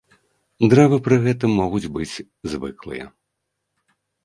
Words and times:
Дрэвы 0.71 0.97
пры 1.07 1.19
гэтым 1.25 1.51
могуць 1.61 1.91
быць 1.99 2.23
звыклыя. 2.55 3.05